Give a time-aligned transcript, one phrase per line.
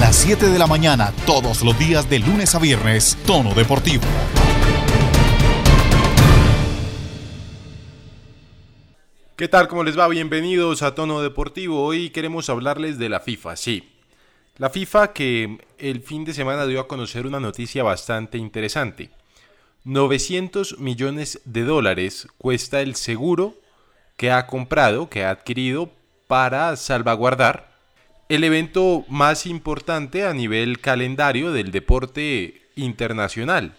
[0.00, 4.04] las 7 de la mañana, todos los días de lunes a viernes, Tono Deportivo.
[9.34, 9.66] ¿Qué tal?
[9.66, 10.06] ¿Cómo les va?
[10.06, 11.84] Bienvenidos a Tono Deportivo.
[11.84, 13.90] Hoy queremos hablarles de la FIFA, sí.
[14.56, 19.10] La FIFA que el fin de semana dio a conocer una noticia bastante interesante.
[19.84, 23.54] 900 millones de dólares cuesta el seguro
[24.16, 25.90] que ha comprado, que ha adquirido
[26.28, 27.77] para salvaguardar
[28.28, 33.74] el evento más importante a nivel calendario del deporte internacional,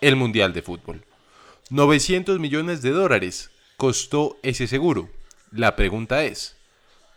[0.00, 1.04] el Mundial de Fútbol.
[1.70, 5.08] 900 millones de dólares costó ese seguro?
[5.50, 6.56] La pregunta es,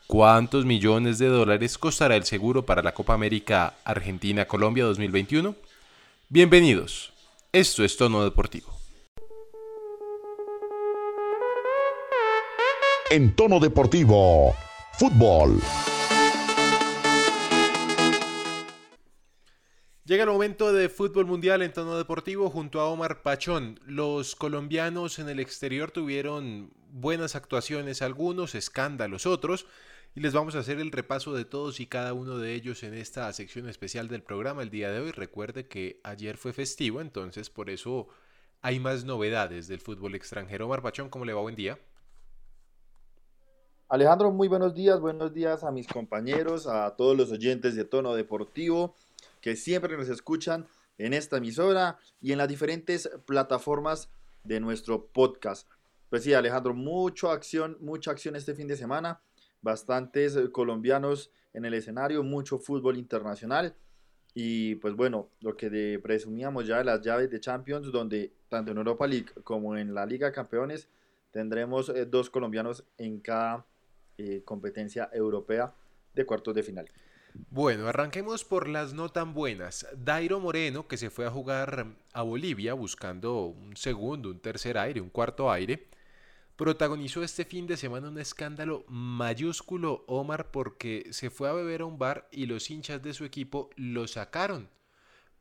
[0.08, 5.56] ¿cuántos millones de dólares costará el seguro para la Copa América Argentina-Colombia 2021?
[6.30, 7.14] Bienvenidos,
[7.52, 8.73] esto es Tono Deportivo.
[13.12, 14.56] En Tono Deportivo,
[14.94, 15.62] fútbol.
[20.05, 23.80] Llega el momento de fútbol mundial en tono deportivo junto a Omar Pachón.
[23.88, 29.66] Los colombianos en el exterior tuvieron buenas actuaciones, algunos escándalos, otros,
[30.14, 32.94] y les vamos a hacer el repaso de todos y cada uno de ellos en
[32.94, 35.09] esta sección especial del programa el día de hoy.
[35.09, 38.08] Recuerde que ayer fue festivo, entonces por eso
[38.61, 40.67] hay más novedades del fútbol extranjero.
[40.67, 41.42] Omar Pachón, ¿cómo le va?
[41.42, 41.80] Buen día.
[43.89, 48.14] Alejandro, muy buenos días, buenos días a mis compañeros, a todos los oyentes de Tono
[48.14, 48.94] Deportivo
[49.46, 50.66] que siempre nos escuchan
[50.98, 54.10] en esta emisora y en las diferentes plataformas
[54.44, 55.70] de nuestro podcast.
[56.10, 59.22] Pues sí, Alejandro, mucha acción, mucha acción este fin de semana,
[59.62, 63.76] bastantes colombianos en el escenario, mucho fútbol internacional
[64.34, 68.78] y pues bueno, lo que presumíamos ya de las llaves de Champions, donde tanto en
[68.80, 70.90] Europa League como en la Liga de Campeones
[71.30, 73.64] tendremos eh, dos colombianos en cada
[74.18, 75.72] eh, competencia europea
[76.16, 76.90] de cuartos de final.
[77.50, 79.86] Bueno, arranquemos por las no tan buenas.
[79.97, 85.02] Dairo Moreno, que se fue a jugar a Bolivia buscando un segundo, un tercer aire,
[85.02, 85.89] un cuarto aire,
[86.55, 91.86] protagonizó este fin de semana un escándalo mayúsculo, Omar, porque se fue a beber a
[91.86, 94.70] un bar y los hinchas de su equipo lo sacaron,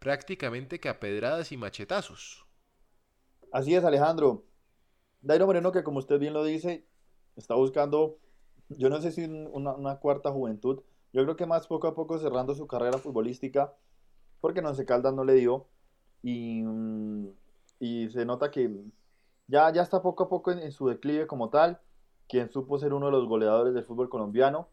[0.01, 2.45] prácticamente que a pedradas y machetazos.
[3.53, 4.43] Así es, Alejandro.
[5.23, 6.85] Dairo Moreno, que como usted bien lo dice,
[7.37, 8.19] está buscando,
[8.69, 10.83] yo no sé si una, una cuarta juventud,
[11.15, 13.73] yo creo que más poco a poco cerrando su carrera futbolística,
[14.41, 15.69] porque no se Caldas no le dio.
[16.23, 17.29] Y, mm,
[17.79, 18.69] y se nota que
[19.47, 21.81] ya, ya está poco a poco en, su declive como tal,
[22.29, 24.69] quien supo ser uno de los goleadores del fútbol colombiano.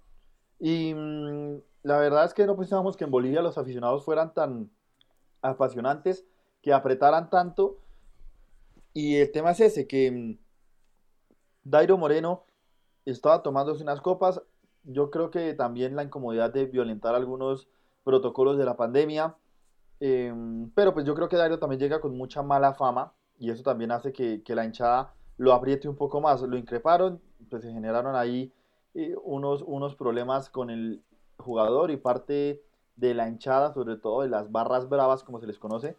[0.59, 4.71] Y mm, la verdad es que no pensábamos que en Bolivia los aficionados fueran tan
[5.43, 6.25] apasionantes,
[6.63, 7.77] que apretaran tanto.
[8.93, 10.37] Y el tema es ese, que mm,
[11.63, 12.45] Dairo Moreno
[13.05, 14.41] estaba tomándose unas copas,
[14.83, 17.67] yo creo que también la incomodidad de violentar algunos
[18.03, 19.35] protocolos de la pandemia,
[19.99, 23.63] em, pero pues yo creo que Dario también llega con mucha mala fama y eso
[23.63, 26.41] también hace que, la hinchada lo apriete un poco más.
[26.41, 28.51] Lo increparon, pues se generaron ahí
[28.93, 31.03] eh, unos, unos problemas con el
[31.37, 32.63] jugador y parte
[32.95, 35.97] de la hinchada, sobre todo de las barras bravas, como se les conoce,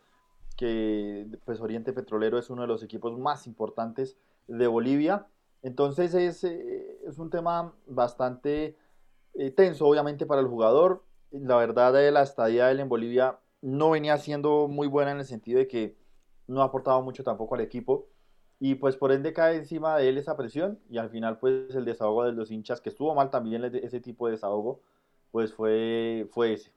[0.56, 4.16] que pues Oriente Petrolero es uno de los equipos más importantes
[4.46, 5.26] de Bolivia
[5.62, 8.76] entonces es, eh, es un tema bastante
[9.34, 11.04] eh, tenso, obviamente, para el jugador.
[11.30, 15.18] La verdad, de la estadía de él en Bolivia no venía siendo muy buena en
[15.18, 15.96] el sentido de que
[16.48, 18.08] no ha aportado mucho tampoco al equipo.
[18.58, 21.84] Y pues por ende cae encima de él esa presión y al final pues el
[21.84, 24.80] desahogo de los hinchas, que estuvo mal también ese tipo de desahogo,
[25.32, 26.70] pues fue, fue ese.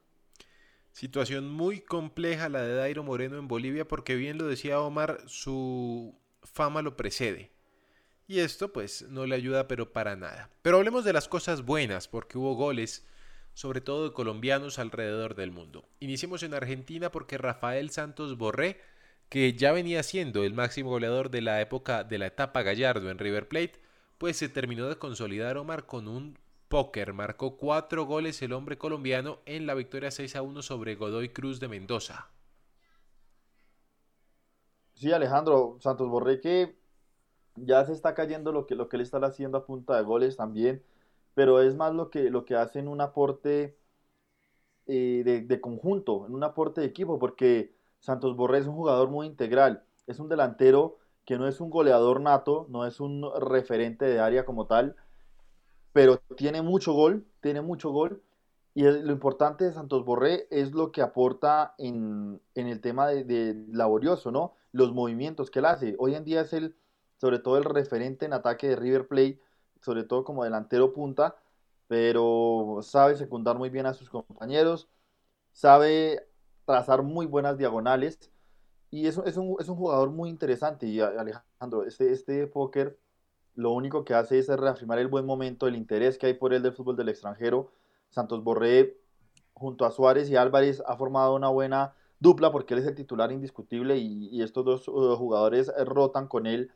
[0.90, 6.14] Situación muy compleja la de Dairo Moreno en Bolivia porque bien lo decía Omar, su
[6.42, 7.55] fama lo precede.
[8.28, 10.50] Y esto pues no le ayuda pero para nada.
[10.62, 13.06] Pero hablemos de las cosas buenas porque hubo goles,
[13.54, 15.84] sobre todo de colombianos alrededor del mundo.
[16.00, 18.80] Iniciemos en Argentina porque Rafael Santos Borré,
[19.28, 23.18] que ya venía siendo el máximo goleador de la época de la etapa Gallardo en
[23.18, 23.80] River Plate,
[24.18, 26.36] pues se terminó de consolidar Omar con un
[26.68, 27.12] póker.
[27.12, 31.60] Marcó cuatro goles el hombre colombiano en la victoria 6 a 1 sobre Godoy Cruz
[31.60, 32.28] de Mendoza.
[34.94, 36.74] Sí, Alejandro Santos Borré que
[37.56, 40.36] ya se está cayendo lo que, lo que él está haciendo a punta de goles
[40.36, 40.82] también,
[41.34, 43.76] pero es más lo que, lo que hace en un aporte
[44.86, 49.26] eh, de, conjunto, en un aporte de equipo, porque Santos Borré es un jugador muy
[49.26, 54.20] integral, es un delantero que no es un goleador nato, no es un referente de
[54.20, 54.96] área como tal,
[55.92, 58.22] pero tiene mucho gol, tiene mucho gol,
[58.74, 63.54] y lo importante de Santos Borré es lo que aporta en, el tema de, de,
[63.72, 64.54] laborioso, ¿no?
[64.70, 65.96] Los movimientos que él hace.
[65.98, 66.76] Hoy en día es el
[67.20, 69.40] sobre todo el referente en ataque de River Plate,
[69.80, 71.36] sobre todo como delantero punta,
[71.88, 74.88] pero sabe secundar muy bien a sus compañeros.
[75.52, 76.26] sabe
[76.64, 78.18] trazar muy buenas diagonales
[78.90, 80.86] y es, es, un, es un jugador muy interesante.
[80.86, 82.98] Y Alejandro, este, este póker
[83.54, 86.62] lo único que hace es reafirmar el buen momento, el interés que hay por él
[86.62, 87.72] del fútbol del extranjero.
[88.10, 88.98] Santos Borré,
[89.54, 93.32] junto a Suárez y Álvarez, ha formado una buena dupla porque él es el titular
[93.32, 96.70] indiscutible y, estos dos uh, jugadores rotan con él,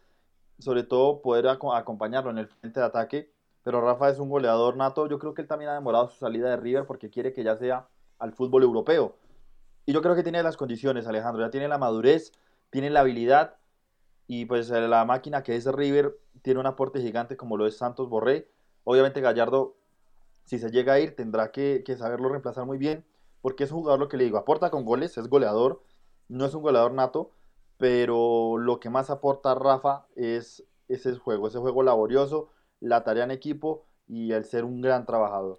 [0.60, 3.32] sobre todo poder acompañarlo en el frente de ataque.
[3.62, 5.06] Pero Rafa es un goleador nato.
[5.06, 7.56] Yo creo que él también ha demorado su salida de River porque quiere que ya
[7.56, 9.16] sea al fútbol europeo.
[9.86, 11.42] Y yo creo que tiene las condiciones, Alejandro.
[11.42, 12.32] Ya tiene la madurez,
[12.70, 13.56] tiene la habilidad
[14.26, 18.08] y pues la máquina que es River tiene un aporte gigante como lo es Santos
[18.08, 18.48] Borré.
[18.84, 19.76] Obviamente Gallardo,
[20.44, 23.04] si se llega a ir, tendrá que, saberlo reemplazar muy bien,
[23.40, 25.82] porque es un jugador, lo que le digo, aporta con goles, es goleador,
[26.28, 27.32] no es un goleador nato,
[27.80, 33.30] pero lo que más aporta Rafa es ese juego, ese juego laborioso, la tarea en
[33.30, 35.58] equipo y el ser un gran trabajador.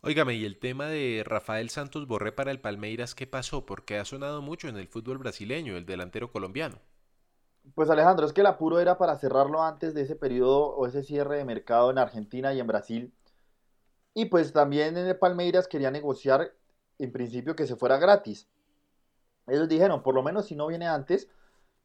[0.00, 3.66] Óigame, y el tema de Rafael Santos Borré para el Palmeiras, ¿qué pasó?
[3.66, 6.78] Porque ha sonado mucho en el fútbol brasileño, el delantero colombiano.
[7.74, 11.02] Pues Alejandro, es que el apuro era para cerrarlo antes de ese periodo o ese
[11.02, 13.12] cierre de mercado en Argentina y en Brasil.
[14.14, 16.52] Y pues también en el Palmeiras quería negociar
[17.00, 18.48] en principio que se fuera gratis.
[19.48, 21.28] Ellos dijeron, por lo menos si no viene antes,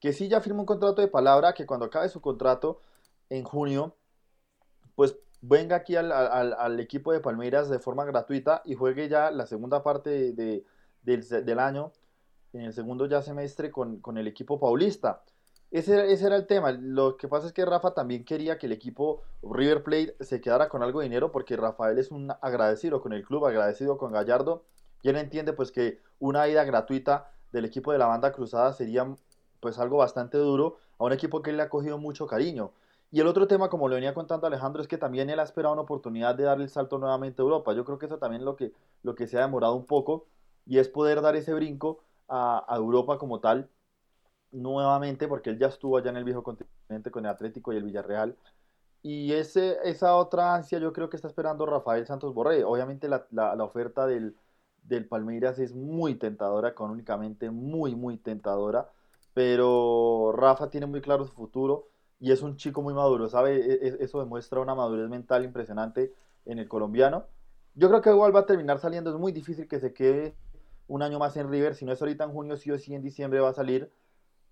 [0.01, 2.81] que sí ya firma un contrato de palabra, que cuando acabe su contrato
[3.29, 3.95] en junio,
[4.95, 9.83] pues venga aquí al, equipo de Palmeiras de forma gratuita y juegue ya la segunda
[9.83, 11.93] parte del, año,
[12.51, 15.23] en el segundo ya semestre con, con el equipo paulista.
[15.71, 16.71] Ese, era el tema.
[16.73, 20.67] Lo que pasa es que Rafa también quería que el equipo River Plate se quedara
[20.67, 24.65] con algo de dinero porque Rafael es un agradecido con el club, agradecido con Gallardo.
[25.01, 29.15] Y él entiende pues que una ida gratuita del equipo de la banda cruzada sería
[29.61, 32.71] pues algo bastante duro a un equipo que le ha cogido mucho cariño.
[33.11, 35.73] Y el otro tema, como lo venía contando Alejandro, es que también él ha esperado
[35.73, 37.73] una oportunidad de darle el salto nuevamente a Europa.
[37.73, 38.73] Yo creo que eso también lo que,
[39.03, 40.27] lo que se ha demorado un poco
[40.65, 43.69] y es poder dar ese brinco a, a Europa como tal
[44.51, 47.83] nuevamente, porque él ya estuvo allá en el viejo continente con el Atlético y el
[47.83, 48.37] Villarreal.
[49.03, 52.63] Y ese, esa otra ansia yo creo que está esperando Rafael Santos Borré.
[52.63, 54.35] Obviamente la, oferta del,
[54.83, 58.89] del, Palmeiras es muy tentadora, económicamente muy, muy tentadora.
[59.33, 61.87] Pero Rafa tiene muy claro su futuro
[62.19, 63.55] y es un chico muy maduro, ¿sabe?
[63.55, 66.13] E, e, eso demuestra una madurez mental impresionante
[66.45, 67.25] en el colombiano.
[67.75, 70.35] Yo creo que igual va a terminar saliendo, es muy difícil que se quede
[70.87, 73.01] un año más en River, si no es ahorita en junio, sí o sí en
[73.01, 73.91] diciembre va a salir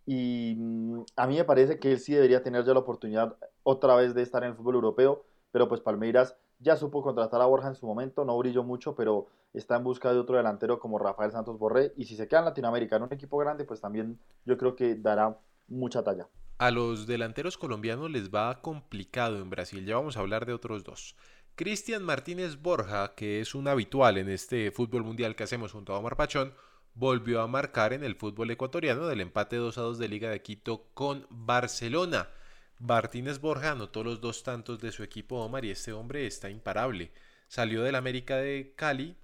[0.06, 3.96] y mm, a mí me parece que él sí debería tener ya la oportunidad otra
[3.96, 7.70] vez de estar en el fútbol europeo, pero pues Palmeiras ya supo contratar a Borja
[7.70, 11.32] en su momento, no brilló mucho, pero está en busca de otro delantero como Rafael
[11.32, 14.58] Santos Borré, y si se queda en Latinoamérica en un equipo grande, pues también yo
[14.58, 16.28] creo que dará mucha talla.
[16.58, 20.84] A los delanteros colombianos les va complicado en Brasil, ya vamos a hablar de otros
[20.84, 21.16] dos.
[21.56, 26.00] Cristian Martínez Borja, que es un habitual en este fútbol mundial que hacemos junto a
[26.00, 26.54] Omar Pachón,
[26.94, 30.42] volvió a marcar en el fútbol ecuatoriano del empate 2 a 2 de Liga de
[30.42, 32.30] Quito con Barcelona.
[32.80, 37.12] Martínez Borja anotó los dos tantos de su equipo Omar y este hombre está imparable.
[37.48, 39.16] Salió del América de Cali,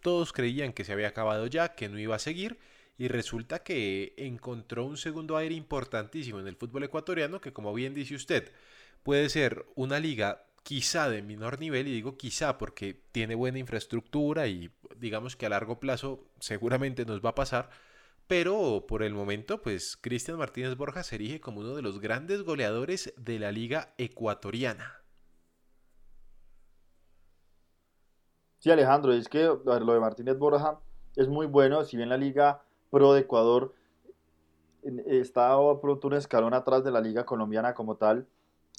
[0.00, 2.58] todos creían que se había acabado ya, que no iba a seguir
[2.98, 7.94] y resulta que encontró un segundo aire importantísimo en el fútbol ecuatoriano que como bien
[7.94, 8.52] dice usted,
[9.02, 14.46] puede ser una liga quizá de menor nivel, y digo quizá porque tiene buena infraestructura
[14.48, 17.70] y digamos que a largo plazo seguramente nos va a pasar,
[18.26, 22.42] pero por el momento, pues Cristian Martínez Borja se erige como uno de los grandes
[22.42, 25.02] goleadores de la liga ecuatoriana.
[28.58, 30.80] Sí, Alejandro, es que lo de Martínez Borja
[31.16, 33.74] es muy bueno, si bien la liga pro de Ecuador
[35.06, 38.26] está pronto un escalón atrás de la liga colombiana como tal,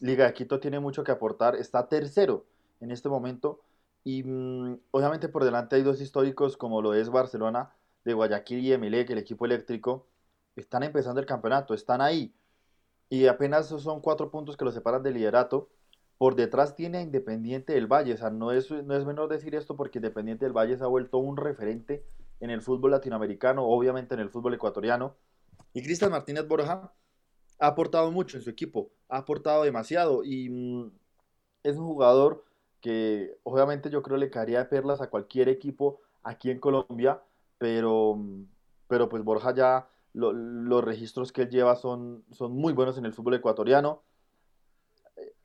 [0.01, 2.45] Liga de Quito tiene mucho que aportar, está tercero
[2.81, 3.61] en este momento
[4.03, 7.71] y mm, obviamente por delante hay dos históricos como lo es Barcelona
[8.05, 10.07] de Guayaquil y Emelec, el equipo eléctrico,
[10.55, 12.33] están empezando el campeonato, están ahí
[13.09, 15.69] y apenas son cuatro puntos que los separan del liderato.
[16.17, 19.53] Por detrás tiene a Independiente del Valle, o sea, no es, no es menor decir
[19.53, 22.05] esto porque Independiente del Valle se ha vuelto un referente
[22.39, 25.15] en el fútbol latinoamericano, obviamente en el fútbol ecuatoriano.
[25.74, 26.93] Y Cristian Martínez Borja
[27.59, 30.91] ha aportado mucho en su equipo, ha aportado demasiado y mm,
[31.63, 32.45] es un jugador
[32.79, 37.21] que obviamente yo creo le caería de perlas a cualquier equipo aquí en Colombia,
[37.65, 38.45] pero, mm,
[38.88, 43.13] pero pues Borja ya los registros que él lleva son, son muy buenos en el
[43.13, 44.03] fútbol ecuatoriano.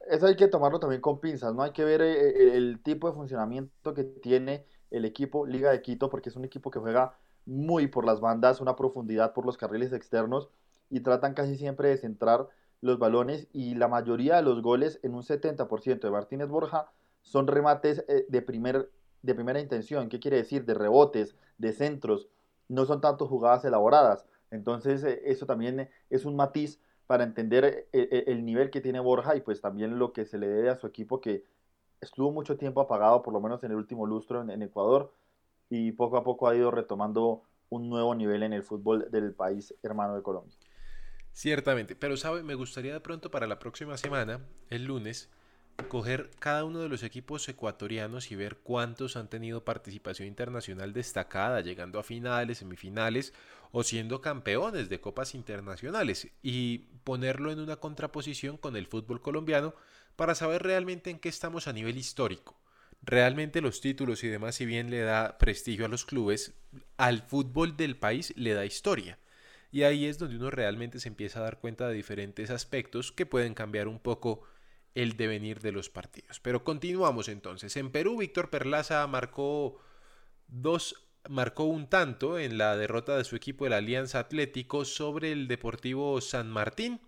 [0.06, 1.62] Eso hay que tomarlo también con pinzas, ¿no?
[1.62, 5.80] Hay que ver eh, eh, el, tipo de funcionamiento que tiene el equipo Liga de
[5.80, 7.14] Quito, porque es un equipo que juega
[7.46, 10.50] muy por las bandas, una profundidad por los carriles externos
[10.90, 12.48] y tratan casi siempre de centrar
[12.82, 17.46] los balones y la mayoría de los goles en un 70% de Martínez Borja son
[17.46, 18.90] remates eh, de primer
[19.22, 20.08] de primera intención.
[20.08, 20.64] ¿Qué quiere decir?
[20.64, 22.28] De rebotes, de centros.
[22.68, 24.26] No son tanto jugadas elaboradas.
[24.50, 29.00] Entonces, eh, eso también es un matiz para entender eh, eh, el, nivel que tiene
[29.00, 31.44] Borja y pues también lo que se le debe a su equipo que
[32.00, 35.12] estuvo mucho tiempo apagado, por lo menos en el último lustro en, Ecuador,
[35.68, 39.74] y poco a poco ha ido retomando un nuevo nivel en el fútbol del país
[39.82, 40.56] hermano de Colombia.
[41.32, 45.30] Ciertamente, pero sabe, me gustaría de pronto para la próxima semana, el lunes,
[45.88, 51.60] coger cada uno de los equipos ecuatorianos y ver cuántos han tenido participación internacional destacada,
[51.60, 53.32] llegando a finales, semifinales
[53.72, 59.74] o siendo campeones de copas internacionales y ponerlo en una contraposición con el fútbol colombiano
[60.16, 62.56] para saber realmente en qué estamos a nivel histórico.
[63.02, 66.54] Realmente los títulos y demás, si bien le da prestigio a los clubes,
[66.96, 69.18] al fútbol del país le da historia.
[69.72, 73.24] Y ahí es donde uno realmente se empieza a dar cuenta de diferentes aspectos que
[73.24, 74.42] pueden cambiar un poco
[74.94, 76.40] el devenir de los partidos.
[76.40, 77.76] Pero continuamos entonces.
[77.76, 79.80] En Perú, Víctor Perlaza marcó
[80.48, 85.32] dos marcó un tanto en la derrota de su equipo de la Alianza Atlético sobre
[85.32, 87.00] el Deportivo San Martín.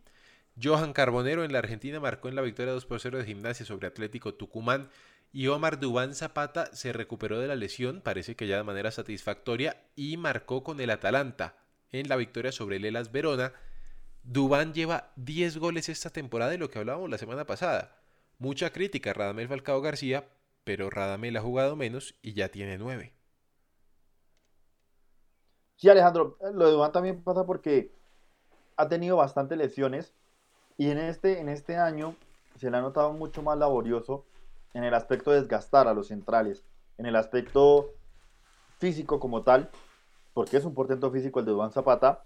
[0.63, 3.89] Johan Carbonero en la Argentina marcó en la victoria 2 por 0 de gimnasia sobre
[3.89, 4.91] Atlético Tucumán
[5.33, 9.83] y Omar Dubán Zapata se recuperó de la lesión, parece que ya de manera satisfactoria,
[9.97, 11.57] y marcó con el Atalanta
[11.91, 13.55] en la victoria sobre el Elas Verona
[14.25, 17.97] Dubán lleva 10 goles esta temporada de lo que hablábamos la semana pasada.
[18.39, 20.29] Mucha crítica a Radamel Falcao García,
[20.65, 23.13] pero Radamel ha jugado menos y ya tiene 9.
[25.77, 27.93] Sí, Alejandro, lo de Dubán también pasa porque
[28.77, 30.13] ha tenido bastantes lesiones
[30.79, 32.15] y en este, en este año
[32.57, 34.25] se le ha notado mucho más laborioso
[34.75, 36.65] en el aspecto de desgastar a los centrales,
[36.99, 37.91] en el aspecto
[38.79, 39.71] físico como tal,
[40.35, 42.25] porque es un portento físico el de Dubán Zapata,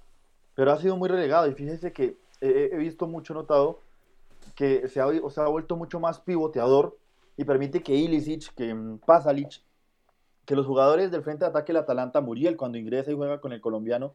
[0.57, 3.81] pero ha sido muy relegado y fíjese que he visto mucho notado
[4.57, 6.99] que se ha, se ha vuelto mucho más pivoteador
[7.37, 9.63] y permite que Ilicic, que mm, Pasalic,
[10.45, 13.53] que los jugadores del frente de ataque del Atalanta, Muriel cuando ingresa y juega con
[13.53, 14.15] el colombiano,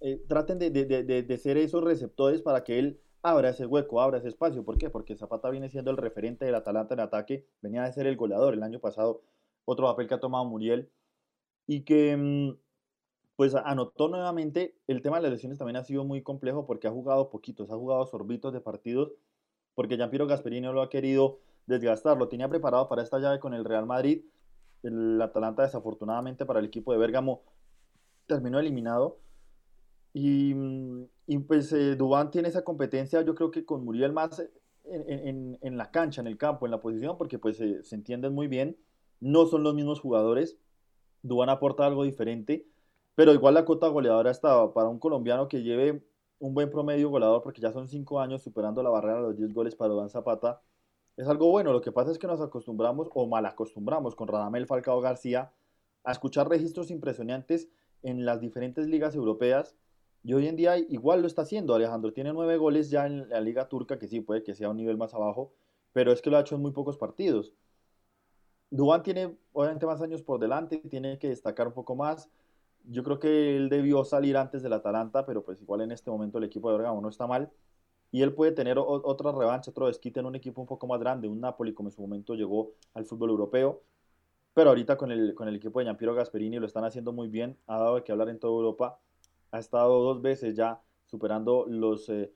[0.00, 4.18] eh, traten de, de, de, ser esos receptores para que él abra ese hueco, abra
[4.18, 4.64] ese espacio.
[4.64, 4.90] ¿Por qué?
[4.90, 8.54] Porque Zapata viene siendo el referente del Atalanta en ataque, venía de ser el goleador
[8.54, 9.22] el año pasado,
[9.64, 10.90] otro papel que ha tomado Muriel,
[11.68, 12.56] y que mm,
[13.36, 14.76] pues anotó nuevamente.
[14.86, 17.76] El tema de las lesiones también ha sido muy complejo porque ha jugado poquitos, ha
[17.76, 19.12] jugado sorbitos de partidos,
[19.74, 22.18] porque Giampiero Gasperini no lo ha querido desgastar.
[22.18, 24.24] Lo tenía preparado para esta llave con el Real Madrid.
[24.82, 27.42] El Atalanta, desafortunadamente para el equipo de Bérgamo,
[28.26, 29.18] terminó eliminado.
[30.12, 31.08] Y, mm,
[31.46, 34.46] pues eh, Dubán tiene esa competencia, yo creo que con Muriel más
[34.84, 38.76] en, la cancha, en el campo, en la posición, porque pues se entienden muy bien.
[39.20, 40.58] No son los mismos jugadores.
[41.22, 42.66] Dubán aporta algo diferente
[43.14, 46.04] pero igual la cuota goleadora estaba para un colombiano que lleve
[46.38, 49.54] un buen promedio goleador, porque ya son cinco años superando la barrera de los 10
[49.54, 50.60] goles para Dan Zapata,
[51.16, 51.72] es algo bueno.
[51.72, 55.52] Lo que pasa es que nos acostumbramos, o mal acostumbramos, con Radamel Falcao García,
[56.04, 57.68] a escuchar registros impresionantes
[58.02, 59.76] en las diferentes ligas europeas.
[60.24, 61.74] Y hoy en día igual lo está haciendo.
[61.74, 64.76] Alejandro tiene nueve goles ya en la liga turca, que sí puede que sea un
[64.76, 65.52] nivel más abajo,
[65.92, 67.52] pero es que lo ha hecho en muy pocos partidos.
[68.70, 72.30] Dubán tiene obviamente más años por delante, tiene que destacar un poco más.
[72.84, 76.38] Yo creo que él debió salir antes del Atalanta, pero pues igual en este momento
[76.38, 77.50] el equipo de Bergamo no está mal.
[78.10, 81.28] Y él puede tener otra revancha, otro desquite en un equipo un poco más grande,
[81.28, 83.82] un Napoli como en su momento llegó al fútbol europeo.
[84.54, 87.58] Pero ahorita con el, con el equipo de Giampiero Gasperini lo están haciendo muy bien,
[87.66, 89.00] ha dado de que hablar en toda Europa.
[89.52, 92.32] Ha estado dos veces ya superando los, eh,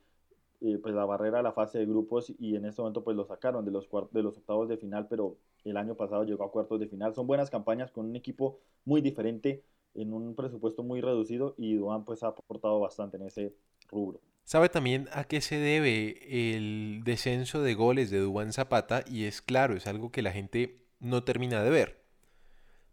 [0.63, 3.25] eh, pues la barrera de la fase de grupos y en este momento pues lo
[3.27, 6.81] sacaron de los, de los octavos de final, pero el año pasado llegó a cuartos
[6.81, 7.15] de final.
[7.15, 9.65] Son buenas campañas con un equipo muy diferente,
[9.97, 13.55] en un presupuesto muy reducido y Duan pues ha aportado bastante en ese
[13.89, 14.21] rubro.
[14.45, 19.03] ¿Sabe también a qué se debe el descenso de goles de Dubán Zapata?
[19.05, 22.05] Y es claro, es algo que la gente no termina de ver.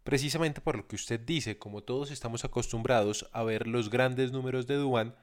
[0.02, 4.66] Precisamente por lo que usted dice, como todos estamos acostumbrados a ver los grandes números
[4.66, 5.14] de Dubán,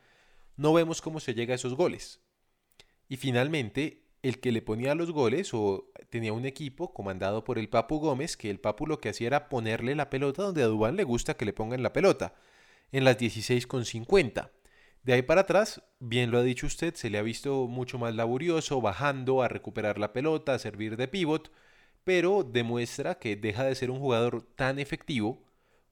[0.55, 2.21] no vemos cómo se llega a esos goles.
[3.09, 7.69] Y finalmente, el que le ponía los goles o tenía un equipo comandado por el
[7.69, 10.95] Papu Gómez, que el Papu lo que hacía era ponerle la pelota donde a Dubán
[10.95, 12.35] le gusta que le pongan la pelota,
[12.91, 14.49] en las 16,50.
[15.03, 18.13] De ahí para atrás, bien lo ha dicho usted, se le ha visto mucho más
[18.13, 21.51] laborioso, bajando a recuperar la pelota, a servir de pivot,
[22.03, 25.43] pero demuestra que deja de ser un jugador tan efectivo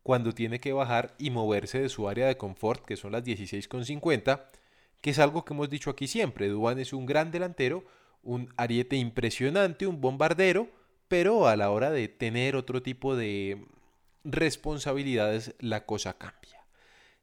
[0.03, 4.45] cuando tiene que bajar y moverse de su área de confort, que son las 16,50,
[5.01, 6.47] que es algo que hemos dicho aquí siempre.
[6.47, 7.85] Dubán es un gran delantero,
[8.23, 10.69] un ariete impresionante, un bombardero,
[11.07, 13.65] pero a la hora de tener otro tipo de
[14.23, 16.59] responsabilidades la cosa cambia.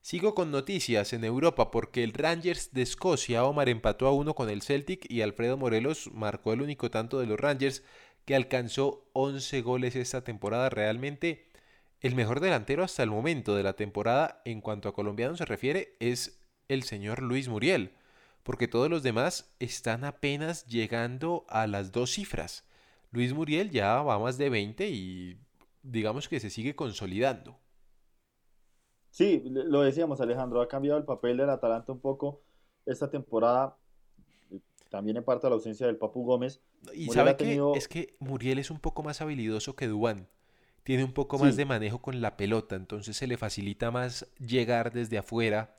[0.00, 4.49] Sigo con noticias en Europa porque el Rangers de Escocia, Omar empató a uno con
[4.49, 7.83] el Celtic y Alfredo Morelos marcó el único tanto de los Rangers
[8.25, 10.71] que alcanzó 11 goles esta temporada.
[10.71, 11.49] Realmente
[12.00, 15.97] el mejor delantero hasta el momento de la temporada en cuanto a colombianos se refiere
[15.99, 17.93] es el señor Luis Muriel,
[18.47, 22.65] porque todos los demás están apenas llegando a las dos cifras.
[23.11, 25.37] Luis Muriel ya va más de 20 y
[25.83, 27.59] digamos que se sigue consolidando.
[29.11, 32.41] Sí, lo decíamos Alejandro, ha cambiado el papel del Atalanta un poco
[32.85, 33.76] esta temporada,
[34.91, 36.61] también en parte de la ausencia del Papu Gómez.
[36.95, 40.29] Y sabe que es que Muriel es un poco más habilidoso que Dubán,
[40.85, 44.93] tiene un poco más de manejo con la pelota, entonces se le facilita más llegar
[44.93, 45.76] desde afuera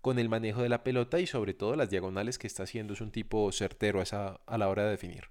[0.00, 3.00] con el manejo de la pelota y sobre todo las diagonales que está haciendo es
[3.00, 5.24] un tipo certero a, esa, a la hora de definir.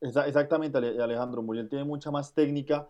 [0.00, 1.42] Exactamente, Alejandro.
[1.42, 2.88] Muriel tiene mucha más técnica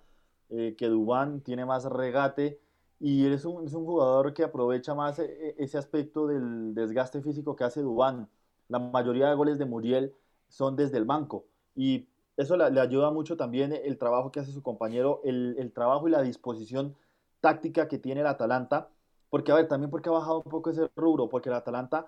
[0.50, 2.60] eh, que Dubán, tiene más regate
[2.98, 7.22] y es un, es un jugador que aprovecha más e, e, ese aspecto del desgaste
[7.22, 8.28] físico que hace Dubán.
[8.68, 10.14] La mayoría de goles de Muriel
[10.48, 11.46] son desde el banco
[11.76, 16.08] y eso le, ayuda mucho también el trabajo que hace su compañero, el, el, trabajo
[16.08, 16.96] y la disposición
[17.40, 18.88] táctica que tiene el Atalanta.
[19.34, 22.06] Porque, a ver, también porque ha bajado un poco ese rubro, porque el Atalanta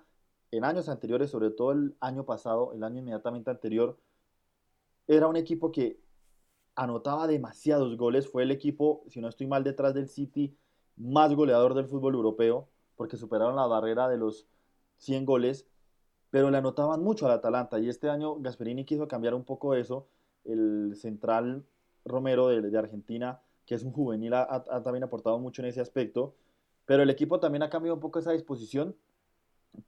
[0.53, 3.99] en años anteriores, sobre todo el año pasado, el año inmediatamente anterior,
[5.09, 5.99] era un equipo que
[6.77, 8.29] anotaba demasiados goles.
[8.29, 10.57] Fue el equipo, si no estoy mal, detrás del City
[10.97, 14.47] más goleador del fútbol europeo, porque superaron la barrera de los
[14.99, 15.67] 100 goles,
[16.31, 17.81] pero le anotaban mucho al Atalanta.
[17.81, 20.07] Y este año Gasperini quiso cambiar un poco eso.
[20.45, 21.67] El central
[22.05, 26.37] Romero de, Argentina, que es un juvenil, ha, también aportado mucho en ese aspecto.
[26.87, 28.97] Pero el equipo también ha cambiado un poco esa disposición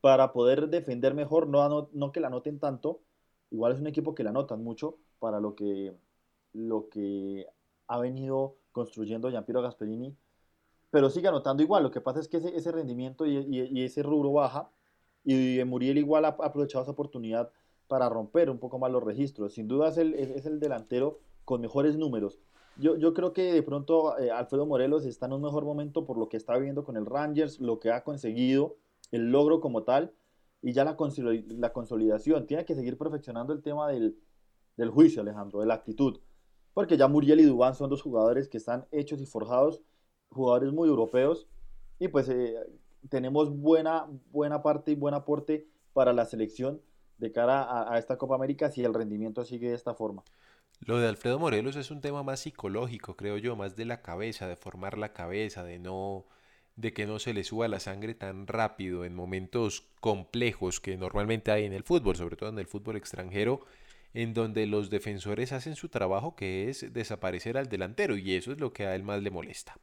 [0.01, 3.01] para poder defender mejor, no, no que la anoten tanto.
[3.51, 5.97] Igual es un equipo que la anotan mucho para lo que,
[6.53, 7.47] lo que
[7.87, 10.17] ha venido construyendo Giampiero Gasperini
[10.91, 11.83] pero sigue anotando igual.
[11.83, 14.71] Lo que pasa es que ese, rendimiento y, ese rubro baja
[15.25, 17.51] y Muriel igual ha aprovechado esa oportunidad
[17.87, 19.55] para romper un poco más los registros.
[19.55, 22.39] Sin duda es el, es, el delantero con mejores números.
[22.79, 26.29] Yo, creo que de pronto eh, Alfredo Morelos está en un mejor momento por lo
[26.29, 28.77] que está viviendo con el Rangers, lo que ha conseguido,
[29.11, 30.13] el logro como tal
[30.63, 32.47] y ya la, consolidación.
[32.47, 34.17] Tiene que seguir perfeccionando el tema del,
[34.91, 36.21] juicio, Alejandro, de la actitud.
[36.73, 39.83] Porque ya Muriel y Dubán son dos jugadores que están hechos y forjados
[40.31, 41.49] jugadores muy europeos
[41.99, 42.55] y pues eh,
[43.09, 46.81] tenemos buena, buena parte y buen aporte para la selección
[47.17, 50.23] de cara a, esta Copa América si el rendimiento sigue de esta forma.
[50.81, 54.49] Lo de Alfredo Morelos es un tema más psicológico, creo yo, más de la cabeza,
[54.49, 56.27] de formar la cabeza, de no
[56.77, 61.51] de que no se le suba la sangre tan rápido en momentos complejos que normalmente
[61.51, 63.63] hay en el fútbol, sobre todo en el fútbol extranjero,
[64.15, 68.61] en donde los defensores hacen su trabajo que es desaparecer al delantero y eso es
[68.61, 69.77] lo que a él más le molesta.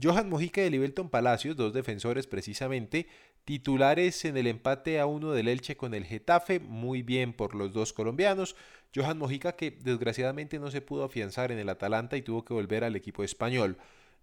[0.00, 3.08] Johan Mojica y Livelton Palacios, dos defensores precisamente,
[3.44, 7.72] titulares en el empate a uno del Elche con el Getafe, muy bien por los
[7.72, 8.54] dos colombianos.
[8.94, 12.84] Johan Mojica que desgraciadamente no se pudo afianzar en el Atalanta y tuvo que volver
[12.84, 13.78] al equipo español.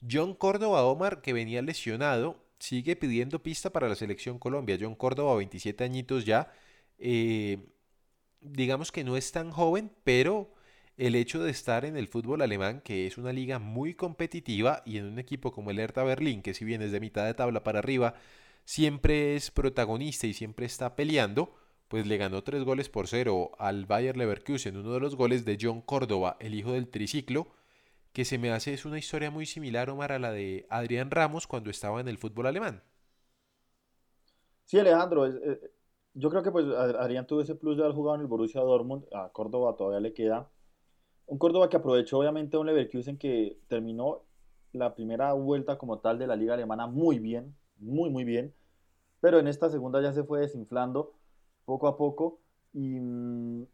[0.10, 4.78] John Córdoba Omar, que venía lesionado, sigue pidiendo pista para la selección Colombia.
[4.80, 6.52] John Córdoba, 27 añitos ya.
[7.00, 7.60] Eh,
[8.42, 10.54] digamos que no es tan joven, pero
[10.98, 14.98] el hecho de estar en el fútbol alemán, que es una liga muy competitiva, y
[14.98, 17.64] en un equipo como el Hertha Berlín, que si bien es de mitad de tabla
[17.64, 18.16] para arriba,
[18.66, 21.56] siempre es protagonista y siempre está peleando,
[21.88, 25.58] pues le ganó tres goles por cero al Bayer Leverkusen, uno de los goles de
[25.60, 27.48] John Córdoba, el hijo del triciclo,
[28.14, 31.48] que se me hace es una historia muy similar, Omar, a la de Adrián Ramos
[31.48, 32.84] cuando estaba en el fútbol alemán.
[34.66, 35.72] Sí, Alejandro, eh,
[36.14, 39.06] yo creo que pues Adrián tuvo ese plus de haber jugado en el Borussia Dortmund,
[39.14, 40.50] a Córdoba todavía le queda
[41.28, 44.24] un Córdoba que aprovechó obviamente a un Leverkusen que terminó
[44.72, 48.54] la primera vuelta como tal de la liga alemana muy bien, muy muy bien,
[49.20, 51.14] pero en esta segunda ya se fue desinflando
[51.68, 52.40] poco a poco
[52.74, 53.68] y, mm,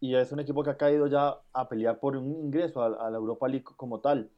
[0.00, 3.16] y es un equipo que ha caído ya a pelear por un ingreso a, la
[3.16, 4.30] Europa League como tal.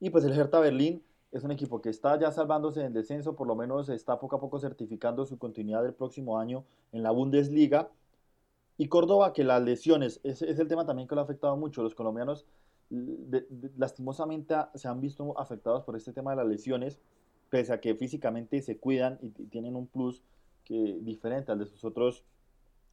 [0.00, 3.48] Y pues el Hertha Berlín es un equipo que está ya salvándose en descenso, por
[3.48, 7.90] lo menos está poco a poco certificando su continuidad del próximo año en la Bundesliga
[8.76, 11.82] y Córdoba, que las lesiones, es, es el tema también que lo ha afectado mucho.
[11.82, 12.46] Los colombianos
[13.76, 17.00] lastimosamente se han visto afectados por este tema de las lesiones,
[17.50, 20.22] pese a que físicamente se cuidan y, tienen un plus
[20.68, 22.22] que, diferente al de sus otros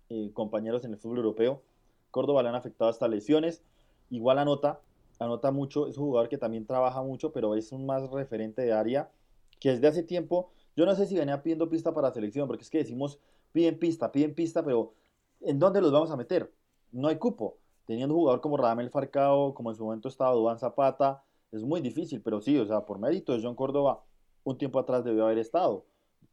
[0.09, 1.61] eh, compañeros en el fútbol europeo.
[2.09, 3.61] Córdoba le han afectado estas lesiones.
[4.09, 4.79] Igual anota,
[5.19, 8.71] anota mucho, es un jugador que también trabaja mucho, pero es un más referente de
[8.71, 9.11] área,
[9.59, 12.69] que desde hace tiempo, yo no sé si venía pidiendo pista para selección, porque es
[12.69, 13.19] que decimos,
[13.51, 14.93] piden pista, piden pista, pero
[15.41, 16.51] ¿en dónde los vamos a meter?
[16.91, 17.57] No hay cupo.
[17.85, 21.81] Teniendo un jugador como Radamel Farcao, como en su momento estaba Dubán Zapata, es muy
[21.81, 24.03] difícil, pero sí, o sea, por mérito de John Córdoba,
[24.43, 25.85] un tiempo atrás debió haber estado,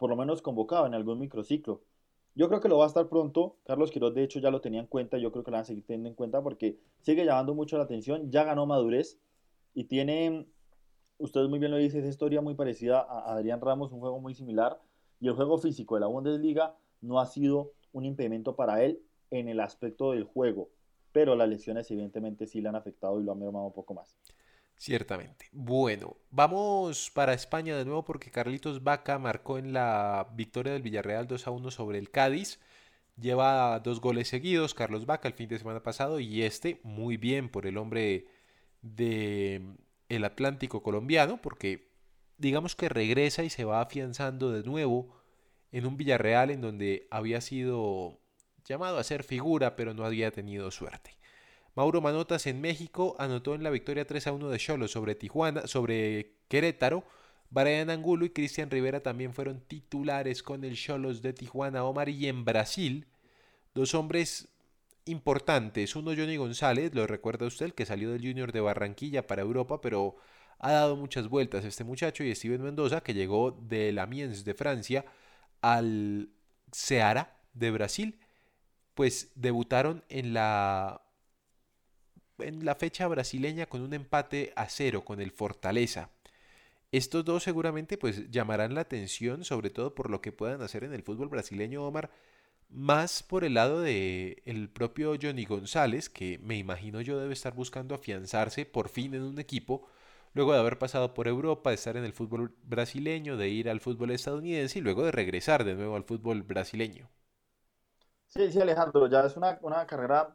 [0.02, 1.80] por lo menos convocado en algún microciclo.
[2.34, 3.58] Yo creo que lo va a estar pronto.
[3.62, 5.16] Carlos Quiroz, de hecho, ya lo tenía en cuenta.
[5.16, 7.84] Yo creo que lo van a seguir teniendo en cuenta porque sigue llamando mucho la
[7.84, 8.28] atención.
[8.28, 9.20] Ya ganó madurez
[9.74, 10.48] y tiene,
[11.18, 14.34] ustedes muy bien lo dicen, esa historia muy parecida a Adrián Ramos, un juego muy
[14.34, 14.80] similar.
[15.20, 19.46] Y el juego físico de la Bundesliga no ha sido un impedimento para él en
[19.46, 20.68] el aspecto del juego.
[21.12, 24.16] Pero las lesiones, evidentemente, sí le han afectado y lo han mermado un poco más.
[24.82, 25.48] Ciertamente.
[25.52, 31.28] Bueno, vamos para España de nuevo porque Carlitos Vaca marcó en la victoria del Villarreal
[31.28, 32.58] 2 a 1 sobre el Cádiz.
[33.16, 37.48] Lleva dos goles seguidos, Carlos Vaca, el fin de semana pasado, y este muy bien
[37.48, 38.26] por el hombre
[38.80, 39.62] de
[40.08, 41.92] el Atlántico colombiano, porque
[42.36, 45.14] digamos que regresa y se va afianzando de nuevo
[45.70, 48.18] en un Villarreal en donde había sido
[48.64, 51.21] llamado a ser figura, pero no había tenido suerte.
[51.74, 55.66] Mauro Manotas en México anotó en la victoria 3 a 1 de Cholo sobre Tijuana,
[55.66, 57.04] sobre Querétaro.
[57.50, 62.28] Brian Angulo y Cristian Rivera también fueron titulares con el Cholos de Tijuana Omar y
[62.28, 63.06] en Brasil
[63.74, 64.48] dos hombres
[65.06, 65.96] importantes.
[65.96, 70.16] Uno Johnny González, lo recuerda usted, que salió del Junior de Barranquilla para Europa, pero
[70.58, 74.54] ha dado muchas vueltas este muchacho y Steven Mendoza, que llegó de la Amiens de
[74.54, 75.04] Francia
[75.60, 76.30] al
[76.70, 78.20] Ceará de Brasil,
[78.94, 81.02] pues debutaron en la
[82.38, 86.10] en la fecha brasileña con un empate a cero con el Fortaleza.
[86.92, 90.92] Estos dos seguramente pues llamarán la atención, sobre todo por lo que puedan hacer en
[90.94, 92.10] el fútbol brasileño, Omar,
[92.70, 97.54] más por el lado de el propio Johnny González, que me imagino yo debe estar
[97.54, 99.86] buscando afianzarse por fin en un equipo,
[100.34, 103.80] luego de haber pasado por Europa, de estar en el fútbol brasileño, de ir al
[103.80, 107.10] fútbol estadounidense y luego de regresar de nuevo al fútbol brasileño.
[108.28, 110.34] Sí, sí, Alejandro, ya es una, una carrera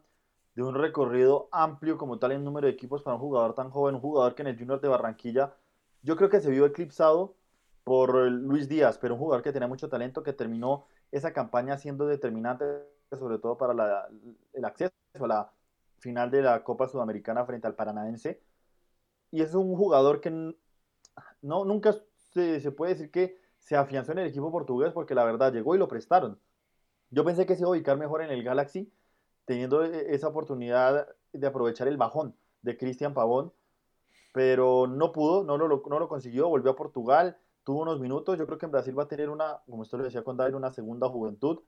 [0.58, 3.94] de un recorrido amplio como tal en número de equipos para un jugador tan joven,
[3.94, 5.54] un jugador que en el Junior de Barranquilla
[6.02, 7.36] yo creo que se vio eclipsado
[7.84, 12.08] por Luis Díaz, pero un jugador que tenía mucho talento, que terminó esa campaña siendo
[12.08, 12.64] determinante,
[13.16, 14.08] sobre todo para
[14.52, 15.52] el acceso a la
[16.00, 18.42] final de la Copa Sudamericana frente al Paranaense.
[19.30, 20.30] Y es un jugador que
[21.40, 21.94] no, nunca
[22.32, 25.76] se, se puede decir que se afianzó en el equipo portugués porque la verdad llegó
[25.76, 26.40] y lo prestaron.
[27.10, 28.92] Yo pensé que se iba a ubicar mejor en el Galaxy,
[29.48, 33.52] teniendo e, esa oportunidad de aprovechar el bajón de Cristian Pavón,
[34.34, 38.66] pero no pudo, no lo, consiguió, volvió a Portugal, tuvo unos minutos, yo creo que
[38.66, 41.60] en Brasil va a tener una, como usted lo decía con David, una segunda juventud,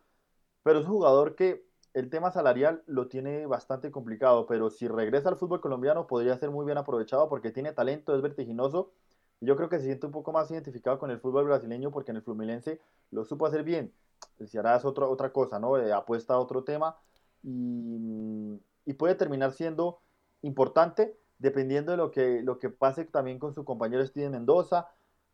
[0.62, 1.64] pero es un jugador que
[1.94, 6.50] el tema salarial lo tiene bastante complicado, pero si regresa al fútbol colombiano podría ser
[6.50, 8.92] muy bien aprovechado porque tiene talento, es vertiginoso,
[9.40, 12.18] yo creo que se siente un poco más identificado con el fútbol brasileño porque en
[12.18, 12.78] el Fluminense
[13.10, 13.90] lo supo hacer bien,
[14.38, 15.78] el Ceará es otra, otra cosa, ¿no?
[15.78, 16.98] Eh, apuesta a otro tema,
[17.42, 18.60] y,
[18.98, 20.00] puede terminar siendo
[20.42, 24.88] importante dependiendo de lo que, lo que pase también con su compañero Steven Mendoza,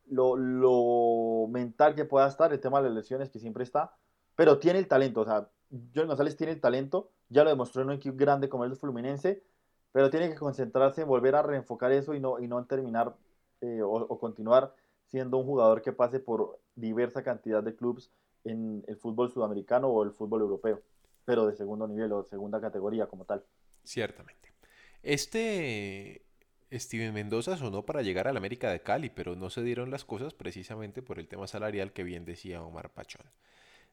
[0.09, 3.97] lo, lo, mental que pueda estar, el tema de las lesiones que siempre está,
[4.37, 5.49] pero tiene el talento, o sea,
[5.95, 9.43] John González tiene el talento, ya lo demostró en un equipo grande como el Fluminense,
[9.91, 13.17] pero tiene que concentrarse en volver a reenfocar eso y no, y no terminar
[13.63, 14.75] eh, o, o, continuar
[15.07, 18.13] siendo un jugador que pase por diversa cantidad de clubes
[18.45, 20.83] en el fútbol sudamericano o el fútbol europeo
[21.27, 23.45] pero de segundo nivel o segunda categoría como tal.
[23.85, 24.55] Ciertamente.
[25.03, 26.25] Este
[26.73, 30.33] Steven Mendoza sonó para llegar al América de Cali, pero no se dieron las cosas
[30.33, 33.27] precisamente por el tema salarial que bien decía Omar Pachón.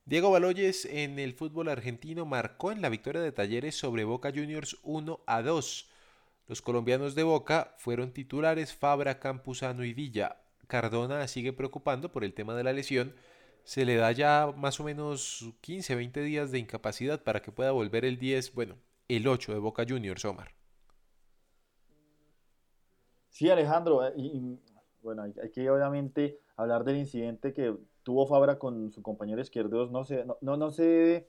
[0.06, 4.78] Diego Baloyes en el fútbol argentino marcó en la victoria de Talleres sobre Boca Juniors
[4.84, 5.90] 1 a 2.
[6.48, 10.38] Los colombianos de Boca fueron titulares Fabra, Campuzano y Villa.
[10.68, 13.16] Cardona sigue preocupando por el tema de la lesión,
[13.64, 17.72] se le da ya más o menos 15, 20 días de incapacidad para que pueda
[17.72, 18.76] volver el 10, bueno,
[19.08, 20.50] el 8 de Boca Juniors, Omar.
[23.30, 24.60] Sí, Alejandro, eh, y,
[25.02, 29.88] bueno, hay, que obviamente hablar del incidente que tuvo Fabra con su compañero izquierdo.
[29.88, 31.28] No sé, no, no, no sé,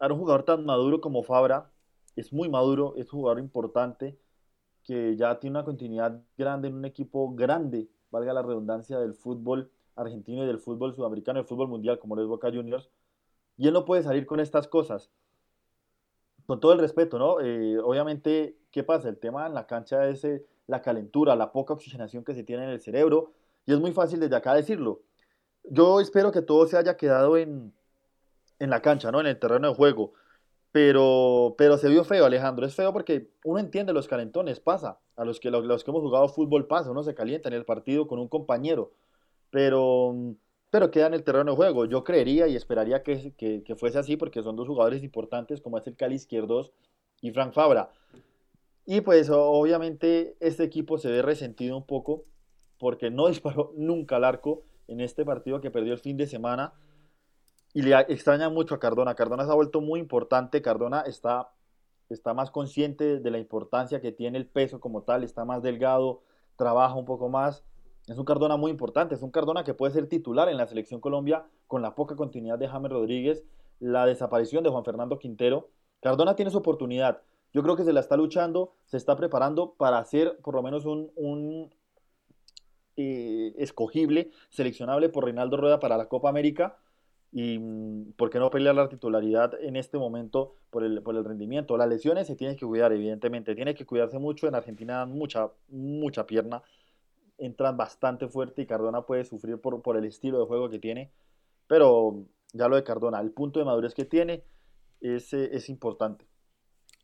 [0.00, 1.70] era un jugador tan maduro como Fabra,
[2.16, 4.18] es muy maduro, es un jugador importante,
[4.82, 9.70] que ya tiene una continuidad grande en un equipo grande, valga la redundancia, del fútbol
[9.96, 12.88] argentino y del fútbol sudamericano, el fútbol mundial, como lo es Boca Juniors,
[13.56, 15.10] y él no puede salir con estas cosas.
[16.46, 17.40] Con todo el respeto, ¿no?
[17.40, 19.08] Eh, obviamente, ¿qué pasa?
[19.08, 22.64] El tema en la cancha es eh, la calentura, la poca oxigenación que se tiene
[22.64, 23.32] en el cerebro,
[23.66, 25.02] y es muy fácil desde acá decirlo.
[25.64, 27.72] Yo espero que todo se haya quedado en,
[28.58, 29.20] en la cancha, ¿no?
[29.20, 30.14] En el terreno de juego.
[30.72, 32.66] Pero, pero se vio feo, Alejandro.
[32.66, 34.98] Es feo porque uno entiende los calentones, pasa.
[35.16, 37.66] A los que, los, los que hemos jugado fútbol pasa, uno se calienta en el
[37.66, 38.92] partido con un compañero
[39.52, 40.14] pero,
[40.70, 41.84] pero queda en el terreno de juego.
[41.84, 45.86] Yo creería y esperaría que, que, fuese así porque son dos jugadores importantes como es
[45.86, 46.72] el Cali Izquierdos
[47.20, 47.90] y Frank Fabra.
[48.86, 52.24] Y pues obviamente este equipo se ve resentido un poco
[52.78, 56.72] porque no disparó nunca al arco en este partido que perdió el fin de semana.
[57.74, 59.14] y le extraña mucho a Cardona.
[59.14, 61.52] Cardona se ha vuelto muy importante, Cardona está,
[62.08, 66.22] está más consciente de la importancia que tiene el peso como tal, está más delgado,
[66.56, 67.64] trabaja un poco más.
[68.12, 71.00] Es un Cardona muy importante, es un Cardona que puede ser titular en la selección
[71.00, 73.42] Colombia con la poca continuidad de James Rodríguez,
[73.80, 75.70] la desaparición de Juan Fernando Quintero.
[76.02, 77.22] Cardona tiene su oportunidad.
[77.54, 80.84] Yo creo que se la está luchando, se está preparando para ser por lo menos
[80.84, 81.70] un,
[82.96, 86.76] eh, escogible, seleccionable por Reinaldo Rueda para la Copa América
[87.32, 91.24] y mm, por qué no pelear la titularidad en este momento por el, por el
[91.24, 91.78] rendimiento.
[91.78, 94.46] Las lesiones se tienen que cuidar, evidentemente, tiene que cuidarse mucho.
[94.48, 96.62] En Argentina dan mucha, mucha pierna,
[97.42, 101.10] entran bastante fuerte y Cardona puede sufrir por, por el estilo de juego que tiene.
[101.66, 104.44] Pero ya lo de Cardona, el punto de madurez que tiene
[105.00, 106.26] es, es importante.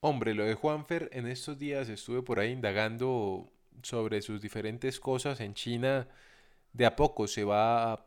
[0.00, 3.50] Hombre, lo de Juanfer, en estos días estuve por ahí indagando
[3.82, 6.08] sobre sus diferentes cosas en China.
[6.72, 8.06] De a poco se va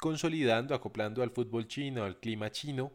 [0.00, 2.92] consolidando, acoplando al fútbol chino, al clima chino,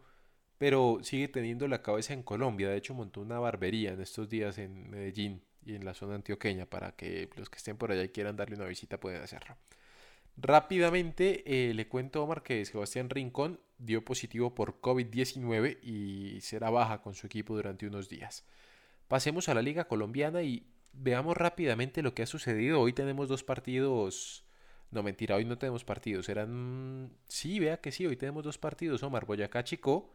[0.58, 2.70] pero sigue teniendo la cabeza en Colombia.
[2.70, 6.66] De hecho, montó una barbería en estos días en Medellín y en la zona antioqueña
[6.66, 9.58] para que los que estén por allá y quieran darle una visita puedan hacerlo.
[10.38, 17.02] Rápidamente eh, le cuento, Omar, que Sebastián Rincón dio positivo por COVID-19 y será baja
[17.02, 18.46] con su equipo durante unos días.
[19.08, 22.80] Pasemos a la Liga Colombiana y veamos rápidamente lo que ha sucedido.
[22.80, 24.46] Hoy tenemos dos partidos
[24.92, 26.28] no, mentira, hoy no tenemos partidos.
[26.28, 27.12] Eran.
[27.28, 29.02] Sí, vea que sí, hoy tenemos dos partidos.
[29.04, 30.12] Omar Boyacá Chico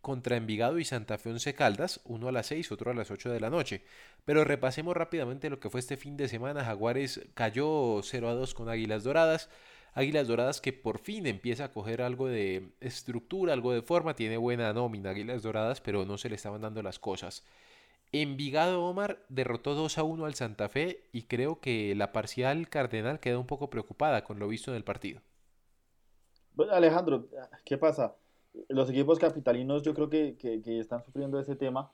[0.00, 3.30] contra Envigado y Santa Fe Once Caldas, uno a las 6, otro a las 8
[3.30, 3.82] de la noche.
[4.24, 6.64] Pero repasemos rápidamente lo que fue este fin de semana.
[6.64, 9.48] Jaguares cayó 0 a 2 con Águilas Doradas.
[9.94, 14.36] Águilas Doradas que por fin empieza a coger algo de estructura, algo de forma, tiene
[14.36, 17.44] buena nómina Águilas Doradas, pero no se le estaban dando las cosas.
[18.12, 23.20] Envigado Omar derrotó 2 a 1 al Santa Fe y creo que la parcial Cardenal
[23.20, 25.20] queda un poco preocupada con lo visto en el partido.
[26.54, 27.28] Bueno, Alejandro,
[27.64, 28.16] ¿qué pasa?
[28.68, 30.36] Los equipos capitalinos yo creo que,
[30.78, 31.92] están sufriendo ese tema.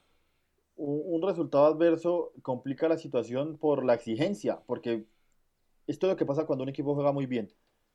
[0.77, 5.05] Un, resultado adverso complica la situación por la exigencia, porque
[5.87, 7.53] esto es lo que pasa cuando un equipo juega muy bien.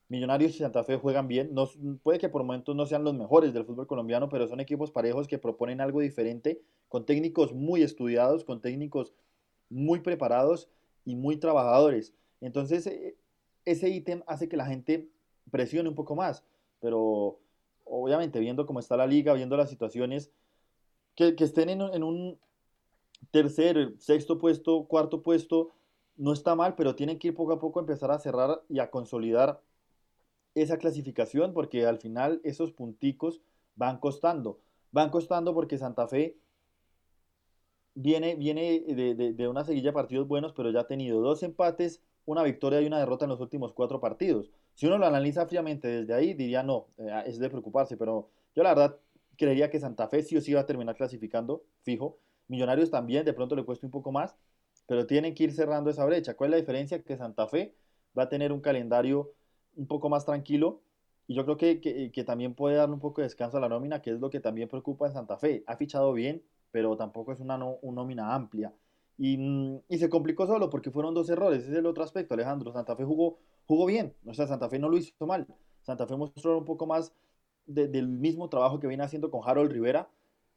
[0.09, 1.53] Millonarios y Santa Fe juegan bien.
[1.53, 1.69] No,
[2.03, 5.27] puede que por momentos no sean los mejores del fútbol colombiano, pero son equipos parejos
[5.27, 9.13] que proponen algo diferente, con técnicos muy estudiados, con técnicos
[9.69, 10.69] muy preparados
[11.05, 12.13] y muy trabajadores.
[12.41, 13.15] Entonces, e,
[13.65, 15.07] ese ítem hace que la gente
[15.49, 16.43] presione un poco más.
[16.79, 17.39] Pero
[17.91, 20.31] obviamente, viendo cómo está la liga, viendo las situaciones,
[21.15, 22.39] que, estén en, un
[23.31, 25.71] tercer, sexto puesto, cuarto puesto,
[26.15, 28.79] no está mal, pero tienen que ir poco a poco a empezar a cerrar y
[28.79, 29.61] a consolidar
[30.55, 33.41] esa clasificación porque al final esos punticos
[33.75, 34.59] van costando.
[34.91, 36.37] Van costando porque Santa Fe
[37.93, 42.43] viene, viene de, una seguilla de partidos buenos, pero ya ha tenido dos empates, una
[42.43, 44.51] victoria y una derrota en los últimos cuatro partidos.
[44.73, 48.63] Si uno lo analiza fríamente desde ahí, diría no, eh, es de preocuparse, pero yo
[48.63, 48.97] la verdad
[49.37, 52.17] creería que Santa Fe sí o sí va a terminar clasificando, fijo.
[52.47, 54.35] Millonarios también, de pronto le cuesta un poco más,
[54.87, 56.35] pero tienen que ir cerrando esa brecha.
[56.35, 57.01] ¿Cuál es la diferencia?
[57.03, 57.75] Que Santa Fe
[58.17, 59.33] va a tener un calendario
[59.75, 60.81] un poco más tranquilo.
[61.27, 64.01] Y yo creo que, que, también puede darle un poco de descanso a la nómina,
[64.01, 65.63] que es lo que también preocupa en Santa Fe.
[65.65, 68.73] Ha fichado bien, pero tampoco es una, nómina amplia.
[69.17, 69.37] Y,
[69.87, 71.63] y, se complicó solo porque fueron dos errores.
[71.63, 72.71] Ese es el otro aspecto, Alejandro.
[72.71, 74.15] Santa Fe jugó, jugó bien.
[74.25, 75.47] O sea, Santa Fe no lo hizo mal.
[75.81, 77.13] Santa Fe mostró un poco más
[77.65, 80.09] del mismo trabajo que viene haciendo con Harold Rivera.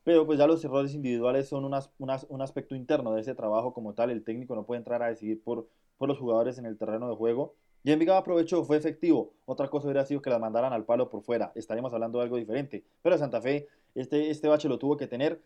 [0.05, 1.91] Pero pues ya los errores individuales son unas,
[2.29, 4.11] un aspecto interno de ese trabajo como tal.
[4.11, 7.17] El técnico no puede entrar a decidir por, por los jugadores en el terreno de
[7.17, 7.55] juego.
[7.85, 9.35] Y Envigado aprovechó, fue efectivo.
[9.45, 11.53] Otra cosa hubiera sido que las mandaran al palo por fuera.
[11.55, 12.83] Estaríamos hablando de algo diferente.
[13.03, 15.43] Pero Santa Fe, este, este bache lo tuvo que tener.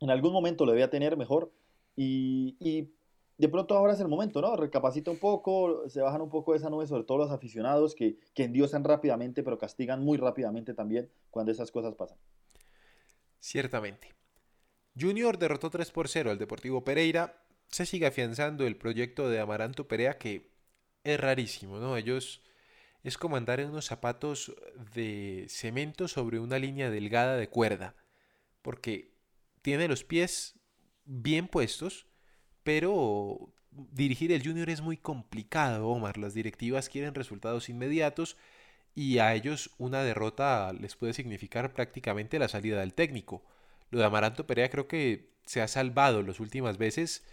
[0.00, 1.50] En algún momento lo debía tener mejor.
[2.02, 2.94] Y,
[3.36, 4.56] de pronto ahora es el momento, ¿no?
[4.56, 8.18] Recapacita un poco, se bajan un poco de esa nube, sobre todo los aficionados que,
[8.34, 12.18] que endiosan rápidamente, pero castigan muy rápidamente también cuando esas cosas pasan.
[13.38, 14.14] Ciertamente.
[14.98, 17.42] Junior derrotó 3 por 0 al Deportivo Pereira.
[17.68, 20.50] Se sigue afianzando el proyecto de Amaranto Perea que
[21.04, 21.96] es rarísimo, ¿no?
[21.96, 22.42] Ellos
[23.02, 24.54] es como andar en unos zapatos
[24.94, 27.94] de cemento sobre una línea delgada de cuerda,
[28.60, 29.14] porque
[29.62, 30.59] tiene los pies
[31.10, 32.06] bien puestos,
[32.62, 36.18] pero dirigir el junior es muy complicado, Omar.
[36.18, 38.36] Las directivas quieren resultados inmediatos
[38.94, 43.42] y a ellos una derrota les puede significar prácticamente la salida del técnico.
[43.90, 47.24] Lo de Amaranto Perea creo que se ha salvado las últimas veces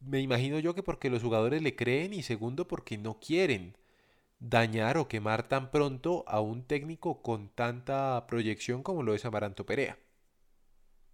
[0.00, 3.76] me imagino yo que porque los jugadores le creen y segundo porque no quieren
[4.40, 9.64] dañar o quemar tan pronto a un técnico con tanta proyección como lo es Amaranto
[9.66, 9.98] Perea.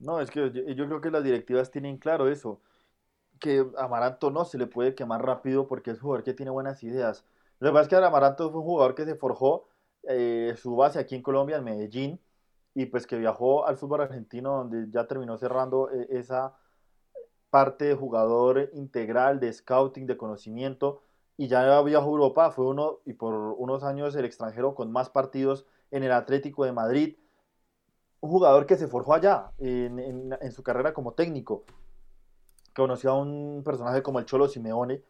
[0.03, 2.61] No, es que yo, creo que las directivas tienen claro eso,
[3.41, 6.83] que Amaranto no se le puede quemar rápido porque es un jugador que tiene buenas
[6.83, 7.25] ideas.
[7.61, 9.69] Lo que pasa es que Amaranto fue un jugador que se forjó
[10.09, 12.21] eh, su base aquí en Colombia, en Medellín,
[12.75, 16.55] y pues que viajó al fútbol argentino donde ya terminó cerrando eh, esa
[17.51, 21.03] parte de jugador integral, de scouting, de conocimiento,
[21.37, 25.11] y ya viajó a Europa, fue uno y por unos años el extranjero con más
[25.11, 27.17] partidos en el Atlético de Madrid,
[28.23, 31.65] un jugador que se forjó allá en, su carrera como técnico,
[32.75, 35.03] conoció a un personaje como el Cholo Simeone,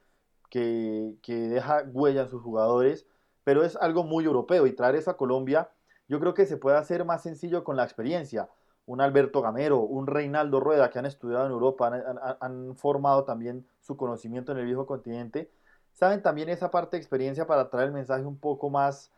[0.48, 3.06] que, que deja huella en sus jugadores,
[3.44, 5.70] pero es algo muy europeo y traer eso a Colombia,
[6.08, 8.48] yo creo que se puede hacer más sencillo con la experiencia.
[8.86, 13.66] Un Alberto Gamero, un Reinaldo Rueda que han estudiado en Europa, han, han, formado también
[13.80, 15.50] su conocimiento en el viejo continente,
[15.92, 19.12] saben también esa parte de experiencia para traer el mensaje un poco más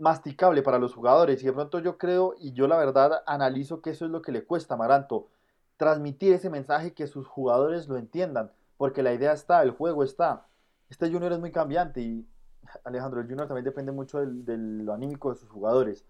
[0.00, 1.42] masticable para los jugadores.
[1.42, 4.32] Y de pronto yo creo, y yo la verdad analizo que eso es lo que
[4.32, 5.28] le cuesta a Maranto,
[5.76, 10.46] transmitir ese mensaje que sus jugadores lo entiendan, porque la idea está, el juego está.
[10.88, 12.26] Este Junior es muy cambiante y
[12.84, 16.04] Alejandro, el Junior también depende mucho de lo anímico de sus jugadores.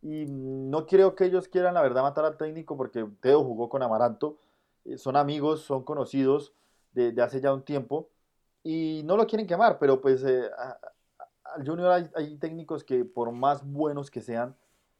[0.00, 3.82] Y no creo que ellos quieran, la verdad, matar al técnico porque Teo jugó con
[3.82, 4.38] Amaranto.
[4.84, 6.52] Eh, son amigos, son conocidos
[6.92, 8.10] de, hace ya un tiempo.
[8.62, 10.50] Y no lo quieren quemar, pero pues eh,
[11.44, 14.56] al Junior hay, técnicos que por más buenos que sean,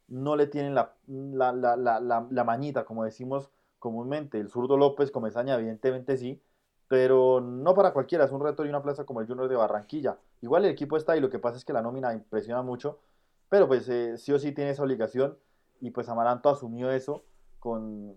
[0.09, 4.38] no le tienen la, la, la, la mañita, como decimos comúnmente.
[4.38, 6.42] El zurdo López Comesaña, evidentemente sí,
[6.88, 10.18] pero no para cualquiera, es un reto y una plaza como el Junior de Barranquilla.
[10.40, 13.00] Igual el equipo está y lo que pasa es que la nómina impresiona mucho,
[13.48, 15.38] pero pues eh, sí o sí tiene esa obligación
[15.80, 17.24] y pues Amaranto asumió eso
[17.59, 18.14] con,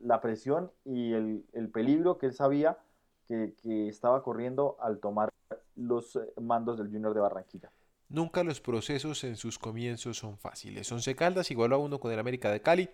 [0.00, 2.78] la presión y el, peligro que él sabía
[3.26, 5.30] que, que, estaba corriendo al tomar
[5.74, 7.70] los eh, mandos del Junior de Barranquilla.
[8.08, 10.90] Nunca los procesos en sus comienzos son fáciles.
[10.92, 12.88] Once Caldas igualó a uno con el América de Cali,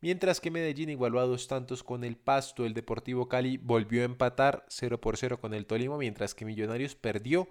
[0.00, 2.64] mientras que Medellín igualó a dos tantos con el Pasto.
[2.64, 6.96] El Deportivo Cali volvió a empatar 0 por 0 con el Tolima, mientras que Millonarios
[6.96, 7.48] perdió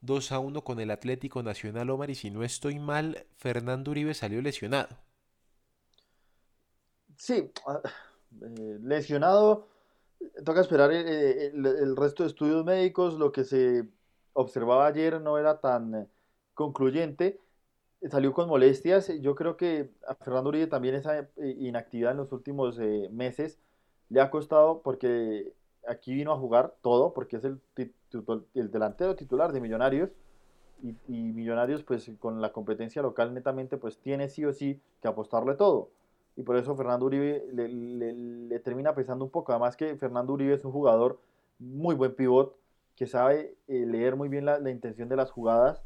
[0.00, 2.10] 2 a 1 con el Atlético Nacional Omar.
[2.10, 4.96] Y si no estoy mal, Fernando Uribe salió lesionado.
[7.16, 7.80] Sí, ah,
[8.42, 9.68] eh, lesionado.
[10.44, 13.14] Toca esperar el resto de estudios médicos.
[13.18, 13.88] Lo que se
[14.32, 16.08] observaba ayer no era tan
[16.54, 17.40] concluyente,
[18.10, 19.08] salió con molestias.
[19.20, 23.58] Yo creo que a Fernando Uribe también esa eh, inactividad en los últimos eh, meses
[24.08, 25.52] le ha costado porque
[25.88, 27.60] aquí vino a jugar todo, porque es el,
[28.54, 30.10] el delantero titular de Millonarios.
[30.82, 35.54] Y, Millonarios, pues con la competencia local netamente, pues tiene sí o sí que apostarle
[35.54, 35.90] todo.
[36.36, 39.52] Y por eso Fernando Uribe le, termina pesando un poco.
[39.52, 41.18] Además que Fernando Uribe es un jugador
[41.58, 42.56] muy buen pivot,
[42.94, 45.82] que sabe eh, leer muy bien la, intención de las jugadas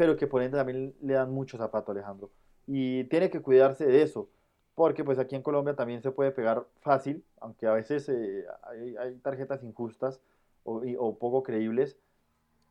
[0.00, 2.30] pero que por ende también le dan mucho zapato Alejandro.
[2.66, 4.30] Y tiene que cuidarse de eso,
[4.74, 9.16] porque pues aquí en Colombia también se puede pegar fácil, aunque a veces eh, hay,
[9.16, 10.18] tarjetas injustas
[10.64, 11.98] o, poco creíbles.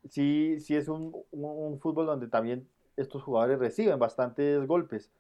[0.10, 1.14] Sí, sí es un,
[1.80, 5.12] fútbol donde también estos jugadores reciben bastantes golpes.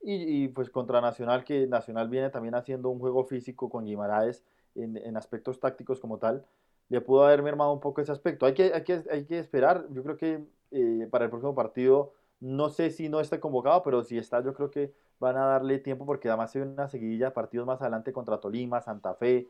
[0.00, 5.16] Y, pues contra Nacional, que Nacional viene también haciendo un juego físico con Guimaraes en,
[5.16, 6.46] aspectos tácticos como tal,
[6.88, 8.46] le pudo haber mermado un poco ese aspecto.
[8.46, 12.12] Hay que, hay que, hay que esperar, yo creo que eh, para el próximo partido.
[12.40, 15.78] No sé si no está convocado, pero si está, yo creo que van a darle
[15.78, 19.48] tiempo porque además hay una seguidilla de partidos más adelante contra Tolima, Santa Fe,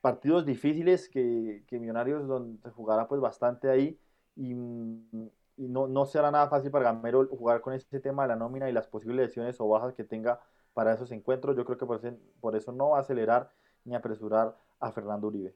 [0.00, 3.98] partidos difíciles que, que Millonarios donde jugará pues bastante ahí
[4.36, 4.54] y,
[5.56, 8.72] no, no, será nada fácil para Gamero jugar con ese tema de la nómina y
[8.72, 10.40] las posibles lesiones o bajas que tenga
[10.74, 11.56] para esos encuentros.
[11.56, 13.50] Yo creo que por eso, por eso no va a acelerar
[13.84, 15.54] ni apresurar a Fernando Uribe.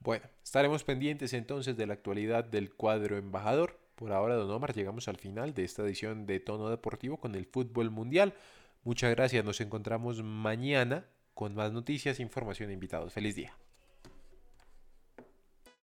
[0.00, 3.78] Bueno, estaremos pendientes entonces de la actualidad del cuadro embajador.
[3.96, 7.46] Por ahora, don Omar, llegamos al final de esta edición de Tono Deportivo con el
[7.46, 8.34] fútbol mundial.
[8.84, 13.12] Muchas gracias, nos encontramos mañana con más noticias, información e invitados.
[13.12, 13.52] Feliz día.